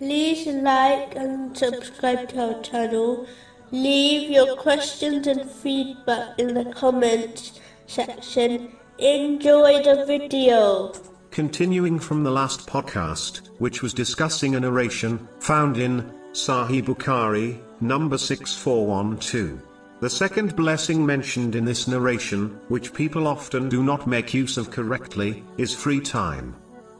[0.00, 3.26] like and subscribe to our channel.
[3.70, 8.72] Leave your questions and feedback in the comments section.
[8.98, 10.92] Enjoy the video.
[11.30, 18.18] Continuing from the last podcast, which was discussing a narration found in Sahih Bukhari, number
[18.18, 19.60] 6412.
[20.00, 24.70] The second blessing mentioned in this narration, which people often do not make use of
[24.70, 26.54] correctly, is free time.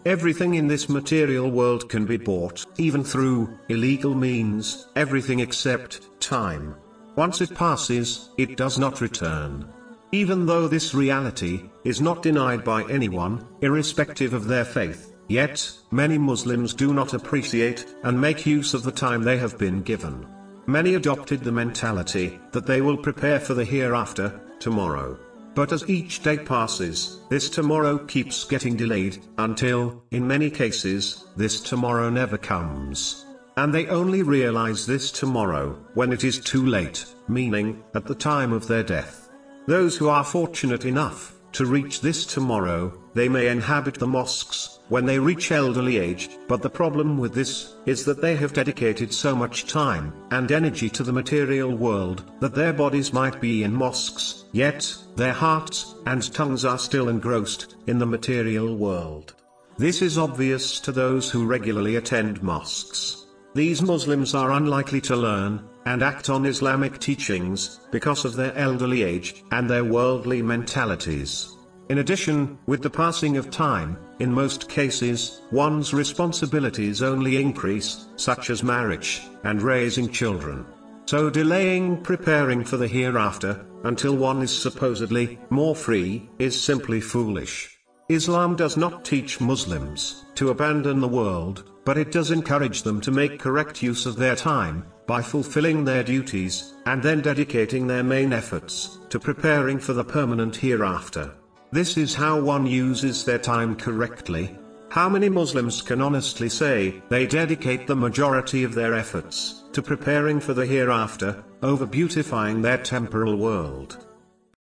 [0.07, 6.75] Everything in this material world can be bought, even through illegal means, everything except time.
[7.17, 9.67] Once it passes, it does not return.
[10.13, 16.19] Even though this reality is not denied by anyone, irrespective of their faith, yet, many
[16.19, 20.27] Muslims do not appreciate and make use of the time they have been given.
[20.67, 25.19] Many adopted the mentality that they will prepare for the hereafter, tomorrow.
[25.55, 31.61] But as each day passes, this tomorrow keeps getting delayed, until, in many cases, this
[31.61, 33.25] tomorrow never comes.
[33.57, 38.53] And they only realize this tomorrow, when it is too late, meaning, at the time
[38.53, 39.31] of their death.
[39.67, 45.07] Those who are fortunate enough to reach this tomorrow, they may inhabit the mosques when
[45.07, 49.35] they reach elderly age, but the problem with this is that they have dedicated so
[49.35, 54.45] much time and energy to the material world that their bodies might be in mosques,
[54.53, 59.35] yet their hearts and tongues are still engrossed in the material world.
[59.79, 63.27] This is obvious to those who regularly attend mosques.
[63.55, 69.03] These Muslims are unlikely to learn and act on Islamic teachings because of their elderly
[69.03, 71.55] age and their worldly mentalities.
[71.91, 78.49] In addition, with the passing of time, in most cases, one's responsibilities only increase, such
[78.49, 80.65] as marriage and raising children.
[81.07, 87.74] So delaying preparing for the hereafter, until one is supposedly more free, is simply foolish.
[88.11, 93.11] Islam does not teach Muslims to abandon the world, but it does encourage them to
[93.11, 98.35] make correct use of their time, by fulfilling their duties, and then dedicating their main
[98.35, 101.33] efforts to preparing for the permanent hereafter.
[101.73, 104.55] This is how one uses their time correctly.
[104.91, 110.41] How many Muslims can honestly say they dedicate the majority of their efforts to preparing
[110.41, 114.07] for the hereafter, over beautifying their temporal world?